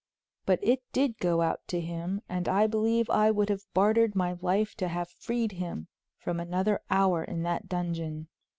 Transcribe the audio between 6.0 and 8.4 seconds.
from another hour in that dungeon.